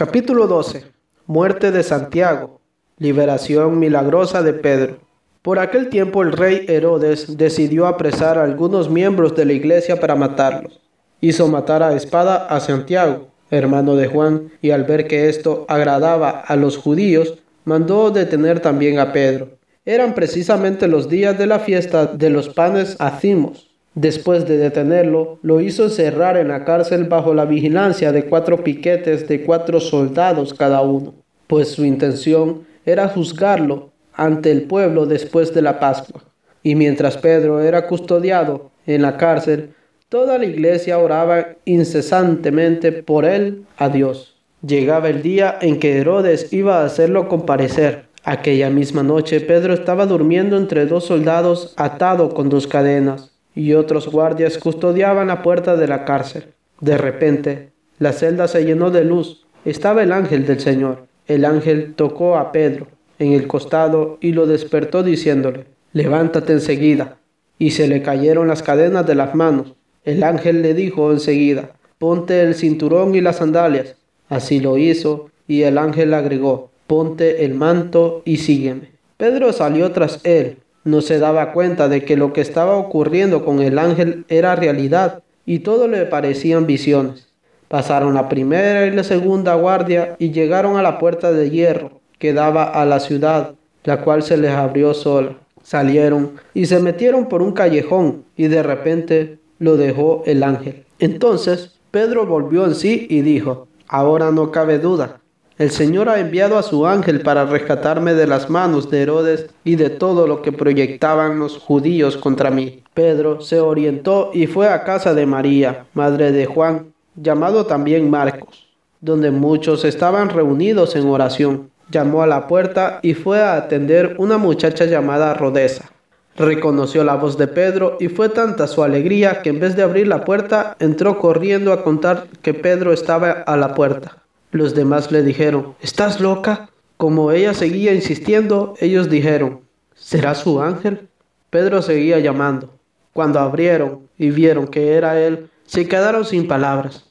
Capítulo 0.00 0.46
12. 0.46 0.84
Muerte 1.26 1.72
de 1.72 1.82
Santiago. 1.82 2.62
Liberación 2.96 3.78
milagrosa 3.78 4.42
de 4.42 4.54
Pedro. 4.54 4.96
Por 5.42 5.58
aquel 5.58 5.90
tiempo 5.90 6.22
el 6.22 6.32
rey 6.32 6.64
Herodes 6.68 7.36
decidió 7.36 7.86
apresar 7.86 8.38
a 8.38 8.44
algunos 8.44 8.88
miembros 8.88 9.36
de 9.36 9.44
la 9.44 9.52
iglesia 9.52 10.00
para 10.00 10.14
matarlos. 10.14 10.80
Hizo 11.20 11.48
matar 11.48 11.82
a 11.82 11.92
espada 11.92 12.46
a 12.46 12.60
Santiago, 12.60 13.28
hermano 13.50 13.94
de 13.94 14.06
Juan, 14.06 14.50
y 14.62 14.70
al 14.70 14.84
ver 14.84 15.06
que 15.06 15.28
esto 15.28 15.66
agradaba 15.68 16.30
a 16.30 16.56
los 16.56 16.78
judíos, 16.78 17.34
mandó 17.66 18.10
detener 18.10 18.60
también 18.60 18.98
a 19.00 19.12
Pedro. 19.12 19.58
Eran 19.84 20.14
precisamente 20.14 20.88
los 20.88 21.10
días 21.10 21.36
de 21.36 21.46
la 21.46 21.58
fiesta 21.58 22.06
de 22.06 22.30
los 22.30 22.48
panes 22.48 22.96
acimos. 23.00 23.69
Después 23.94 24.46
de 24.46 24.56
detenerlo, 24.56 25.38
lo 25.42 25.60
hizo 25.60 25.84
encerrar 25.84 26.36
en 26.36 26.48
la 26.48 26.64
cárcel 26.64 27.04
bajo 27.04 27.34
la 27.34 27.44
vigilancia 27.44 28.12
de 28.12 28.24
cuatro 28.26 28.62
piquetes 28.62 29.26
de 29.26 29.42
cuatro 29.42 29.80
soldados 29.80 30.54
cada 30.54 30.80
uno, 30.80 31.14
pues 31.48 31.68
su 31.68 31.84
intención 31.84 32.62
era 32.86 33.08
juzgarlo 33.08 33.90
ante 34.14 34.52
el 34.52 34.62
pueblo 34.62 35.06
después 35.06 35.52
de 35.54 35.62
la 35.62 35.80
Pascua. 35.80 36.22
Y 36.62 36.76
mientras 36.76 37.16
Pedro 37.16 37.60
era 37.60 37.88
custodiado 37.88 38.70
en 38.86 39.02
la 39.02 39.16
cárcel, 39.16 39.74
toda 40.08 40.38
la 40.38 40.44
iglesia 40.44 40.98
oraba 40.98 41.48
incesantemente 41.64 42.92
por 42.92 43.24
él 43.24 43.64
a 43.76 43.88
Dios. 43.88 44.36
Llegaba 44.64 45.08
el 45.08 45.22
día 45.22 45.58
en 45.60 45.80
que 45.80 45.98
Herodes 45.98 46.52
iba 46.52 46.80
a 46.80 46.84
hacerlo 46.84 47.28
comparecer. 47.28 48.04
Aquella 48.22 48.68
misma 48.68 49.02
noche 49.02 49.40
Pedro 49.40 49.72
estaba 49.72 50.04
durmiendo 50.04 50.58
entre 50.58 50.84
dos 50.86 51.06
soldados 51.06 51.72
atado 51.76 52.34
con 52.34 52.50
dos 52.50 52.66
cadenas, 52.66 53.32
y 53.54 53.74
otros 53.74 54.08
guardias 54.08 54.58
custodiaban 54.58 55.28
la 55.28 55.42
puerta 55.42 55.76
de 55.76 55.88
la 55.88 56.04
cárcel. 56.04 56.46
De 56.80 56.96
repente, 56.96 57.70
la 57.98 58.12
celda 58.12 58.48
se 58.48 58.64
llenó 58.64 58.90
de 58.90 59.04
luz. 59.04 59.46
Estaba 59.64 60.02
el 60.02 60.12
ángel 60.12 60.46
del 60.46 60.60
Señor. 60.60 61.06
El 61.26 61.44
ángel 61.44 61.94
tocó 61.94 62.36
a 62.36 62.52
Pedro 62.52 62.86
en 63.18 63.32
el 63.32 63.46
costado 63.46 64.18
y 64.20 64.32
lo 64.32 64.46
despertó 64.46 65.02
diciéndole, 65.02 65.66
levántate 65.92 66.54
enseguida. 66.54 67.18
Y 67.58 67.72
se 67.72 67.86
le 67.86 68.02
cayeron 68.02 68.48
las 68.48 68.62
cadenas 68.62 69.06
de 69.06 69.14
las 69.14 69.34
manos. 69.34 69.74
El 70.04 70.22
ángel 70.22 70.62
le 70.62 70.72
dijo 70.72 71.12
enseguida, 71.12 71.72
ponte 71.98 72.40
el 72.40 72.54
cinturón 72.54 73.14
y 73.14 73.20
las 73.20 73.36
sandalias. 73.36 73.96
Así 74.30 74.60
lo 74.60 74.78
hizo, 74.78 75.30
y 75.46 75.62
el 75.62 75.76
ángel 75.76 76.14
agregó, 76.14 76.70
ponte 76.86 77.44
el 77.44 77.54
manto 77.54 78.22
y 78.24 78.38
sígueme. 78.38 78.92
Pedro 79.18 79.52
salió 79.52 79.92
tras 79.92 80.20
él. 80.24 80.56
No 80.84 81.00
se 81.00 81.18
daba 81.18 81.52
cuenta 81.52 81.88
de 81.88 82.04
que 82.04 82.16
lo 82.16 82.32
que 82.32 82.40
estaba 82.40 82.76
ocurriendo 82.76 83.44
con 83.44 83.60
el 83.60 83.78
ángel 83.78 84.24
era 84.28 84.56
realidad, 84.56 85.22
y 85.44 85.60
todo 85.60 85.88
le 85.88 86.06
parecían 86.06 86.66
visiones. 86.66 87.28
Pasaron 87.68 88.14
la 88.14 88.28
primera 88.28 88.86
y 88.86 88.90
la 88.90 89.04
segunda 89.04 89.54
guardia 89.54 90.16
y 90.18 90.32
llegaron 90.32 90.76
a 90.76 90.82
la 90.82 90.98
puerta 90.98 91.32
de 91.32 91.50
hierro 91.50 92.00
que 92.18 92.32
daba 92.32 92.64
a 92.64 92.84
la 92.84 93.00
ciudad, 93.00 93.54
la 93.84 94.02
cual 94.02 94.22
se 94.22 94.36
les 94.36 94.50
abrió 94.50 94.92
sola. 94.94 95.36
Salieron 95.62 96.32
y 96.54 96.66
se 96.66 96.80
metieron 96.80 97.26
por 97.26 97.42
un 97.42 97.52
callejón 97.52 98.24
y 98.36 98.48
de 98.48 98.62
repente 98.62 99.38
lo 99.58 99.76
dejó 99.76 100.22
el 100.26 100.42
ángel. 100.42 100.84
Entonces 100.98 101.78
Pedro 101.90 102.26
volvió 102.26 102.64
en 102.64 102.74
sí 102.74 103.06
y 103.08 103.22
dijo, 103.22 103.68
ahora 103.88 104.30
no 104.30 104.50
cabe 104.50 104.78
duda. 104.78 105.20
El 105.60 105.70
Señor 105.72 106.08
ha 106.08 106.20
enviado 106.20 106.56
a 106.56 106.62
su 106.62 106.86
ángel 106.86 107.20
para 107.20 107.44
rescatarme 107.44 108.14
de 108.14 108.26
las 108.26 108.48
manos 108.48 108.90
de 108.90 109.02
Herodes 109.02 109.50
y 109.62 109.76
de 109.76 109.90
todo 109.90 110.26
lo 110.26 110.40
que 110.40 110.52
proyectaban 110.52 111.38
los 111.38 111.58
judíos 111.58 112.16
contra 112.16 112.50
mí. 112.50 112.82
Pedro 112.94 113.42
se 113.42 113.60
orientó 113.60 114.30
y 114.32 114.46
fue 114.46 114.68
a 114.70 114.84
casa 114.84 115.12
de 115.12 115.26
María, 115.26 115.84
madre 115.92 116.32
de 116.32 116.46
Juan, 116.46 116.94
llamado 117.14 117.66
también 117.66 118.08
Marcos, 118.08 118.68
donde 119.02 119.30
muchos 119.30 119.84
estaban 119.84 120.30
reunidos 120.30 120.96
en 120.96 121.06
oración 121.06 121.68
llamó 121.90 122.22
a 122.22 122.26
la 122.26 122.46
puerta 122.46 123.00
y 123.02 123.12
fue 123.12 123.42
a 123.42 123.56
atender 123.56 124.14
una 124.16 124.38
muchacha 124.38 124.86
llamada 124.86 125.34
Rodesa. 125.34 125.90
Reconoció 126.36 127.04
la 127.04 127.16
voz 127.16 127.36
de 127.36 127.48
Pedro 127.48 127.98
y 128.00 128.08
fue 128.08 128.30
tanta 128.30 128.66
su 128.66 128.82
alegría 128.82 129.42
que 129.42 129.50
en 129.50 129.60
vez 129.60 129.76
de 129.76 129.82
abrir 129.82 130.08
la 130.08 130.24
puerta 130.24 130.74
entró 130.78 131.18
corriendo 131.18 131.74
a 131.74 131.82
contar 131.84 132.28
que 132.40 132.54
Pedro 132.54 132.94
estaba 132.94 133.30
a 133.30 133.58
la 133.58 133.74
puerta. 133.74 134.19
Los 134.50 134.74
demás 134.74 135.12
le 135.12 135.22
dijeron, 135.22 135.74
¿estás 135.80 136.20
loca? 136.20 136.70
Como 136.96 137.32
ella 137.32 137.54
seguía 137.54 137.94
insistiendo, 137.94 138.74
ellos 138.80 139.08
dijeron, 139.08 139.60
¿será 139.94 140.34
su 140.34 140.60
ángel? 140.60 141.08
Pedro 141.50 141.82
seguía 141.82 142.18
llamando. 142.18 142.70
Cuando 143.12 143.40
abrieron 143.40 144.08
y 144.18 144.30
vieron 144.30 144.66
que 144.68 144.94
era 144.94 145.20
él, 145.20 145.48
se 145.66 145.88
quedaron 145.88 146.24
sin 146.24 146.46
palabras 146.46 147.10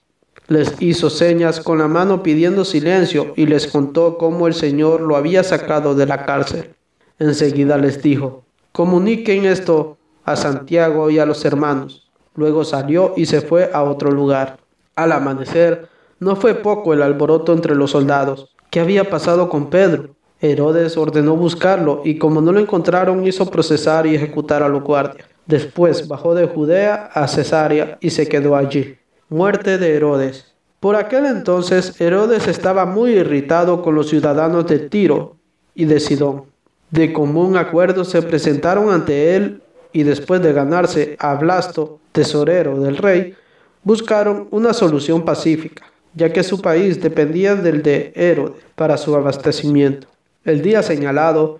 les 0.49 0.81
hizo 0.81 1.11
señas 1.11 1.59
con 1.59 1.77
la 1.77 1.87
mano 1.87 2.23
pidiendo 2.23 2.65
silencio 2.65 3.33
y 3.35 3.45
les 3.45 3.67
contó 3.67 4.17
cómo 4.17 4.47
el 4.47 4.55
Señor 4.55 5.01
lo 5.01 5.15
había 5.15 5.43
sacado 5.43 5.93
de 5.93 6.07
la 6.07 6.25
cárcel. 6.25 6.73
Enseguida 7.19 7.77
les 7.77 8.01
dijo, 8.01 8.43
comuniquen 8.71 9.45
esto 9.45 9.97
a 10.25 10.35
Santiago 10.35 11.11
y 11.11 11.19
a 11.19 11.27
los 11.27 11.45
hermanos. 11.45 12.09
Luego 12.33 12.65
salió 12.65 13.13
y 13.15 13.27
se 13.27 13.41
fue 13.41 13.69
a 13.71 13.83
otro 13.83 14.11
lugar. 14.11 14.57
Al 14.95 15.11
amanecer, 15.11 15.87
no 16.19 16.35
fue 16.35 16.55
poco 16.55 16.93
el 16.93 17.01
alboroto 17.01 17.53
entre 17.53 17.75
los 17.75 17.91
soldados. 17.91 18.49
¿Qué 18.69 18.79
había 18.79 19.09
pasado 19.09 19.49
con 19.49 19.69
Pedro? 19.69 20.15
Herodes 20.41 20.95
ordenó 20.97 21.35
buscarlo 21.35 22.01
y 22.05 22.17
como 22.17 22.41
no 22.41 22.51
lo 22.51 22.59
encontraron 22.59 23.25
hizo 23.25 23.49
procesar 23.49 24.05
y 24.05 24.15
ejecutar 24.15 24.63
a 24.63 24.69
los 24.69 24.83
guardias. 24.83 25.27
Después 25.45 26.07
bajó 26.07 26.35
de 26.35 26.47
Judea 26.47 27.09
a 27.13 27.27
Cesarea 27.27 27.97
y 27.99 28.11
se 28.11 28.27
quedó 28.27 28.55
allí. 28.55 28.97
Muerte 29.29 29.77
de 29.77 29.95
Herodes. 29.95 30.53
Por 30.79 30.95
aquel 30.95 31.25
entonces 31.25 31.99
Herodes 31.99 32.47
estaba 32.47 32.85
muy 32.85 33.11
irritado 33.11 33.81
con 33.81 33.95
los 33.95 34.09
ciudadanos 34.09 34.67
de 34.67 34.79
Tiro 34.79 35.35
y 35.75 35.85
de 35.85 35.99
Sidón. 35.99 36.45
De 36.91 37.11
común 37.11 37.57
acuerdo 37.57 38.05
se 38.05 38.21
presentaron 38.21 38.89
ante 38.91 39.35
él 39.35 39.61
y 39.91 40.03
después 40.03 40.41
de 40.41 40.53
ganarse 40.53 41.15
a 41.19 41.35
Blasto, 41.35 41.99
tesorero 42.11 42.79
del 42.79 42.97
rey, 42.97 43.35
buscaron 43.83 44.47
una 44.51 44.73
solución 44.73 45.23
pacífica, 45.23 45.85
ya 46.13 46.31
que 46.31 46.43
su 46.43 46.61
país 46.61 47.01
dependía 47.01 47.55
del 47.55 47.81
de 47.83 48.11
Herodes 48.15 48.63
para 48.75 48.97
su 48.97 49.15
abastecimiento. 49.15 50.07
El 50.43 50.61
día 50.61 50.81
señalado, 50.83 51.59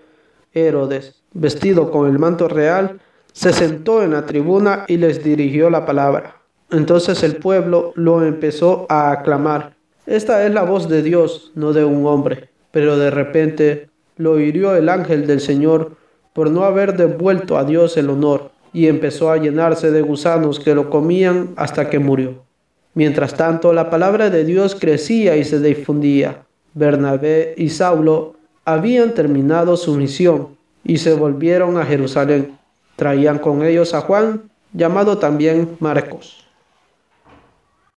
Herodes, 0.52 1.22
vestido 1.32 1.90
con 1.90 2.08
el 2.08 2.18
manto 2.18 2.48
real, 2.48 3.00
se 3.32 3.52
sentó 3.52 4.02
en 4.02 4.12
la 4.12 4.26
tribuna 4.26 4.84
y 4.88 4.96
les 4.96 5.22
dirigió 5.22 5.70
la 5.70 5.86
palabra. 5.86 6.36
Entonces 6.70 7.22
el 7.22 7.36
pueblo 7.36 7.92
lo 7.94 8.24
empezó 8.24 8.86
a 8.88 9.10
aclamar. 9.12 9.74
Esta 10.06 10.44
es 10.46 10.52
la 10.52 10.62
voz 10.62 10.88
de 10.88 11.02
Dios, 11.02 11.52
no 11.54 11.72
de 11.72 11.84
un 11.84 12.06
hombre. 12.06 12.48
Pero 12.70 12.96
de 12.96 13.10
repente 13.10 13.88
lo 14.16 14.38
hirió 14.38 14.74
el 14.76 14.88
ángel 14.88 15.26
del 15.26 15.40
Señor 15.40 15.96
por 16.32 16.50
no 16.50 16.64
haber 16.64 16.96
devuelto 16.96 17.58
a 17.58 17.64
Dios 17.64 17.96
el 17.96 18.10
honor, 18.10 18.52
y 18.72 18.86
empezó 18.86 19.30
a 19.30 19.36
llenarse 19.36 19.90
de 19.90 20.02
gusanos 20.02 20.60
que 20.60 20.74
lo 20.74 20.90
comían 20.90 21.50
hasta 21.56 21.90
que 21.90 21.98
murió. 21.98 22.44
Mientras 22.94 23.34
tanto, 23.34 23.72
la 23.72 23.88
palabra 23.88 24.30
de 24.30 24.44
Dios 24.44 24.74
crecía 24.74 25.36
y 25.36 25.44
se 25.44 25.60
difundía. 25.60 26.42
Bernabé 26.74 27.54
y 27.56 27.70
Saulo 27.70 28.34
habían 28.64 29.14
terminado 29.14 29.76
su 29.76 29.96
misión 29.96 30.56
y 30.84 30.98
se 30.98 31.14
volvieron 31.14 31.78
a 31.78 31.84
Jerusalén. 31.84 32.58
Traían 32.96 33.38
con 33.38 33.62
ellos 33.62 33.94
a 33.94 34.00
Juan, 34.00 34.50
llamado 34.72 35.18
también 35.18 35.76
Marcos. 35.80 36.46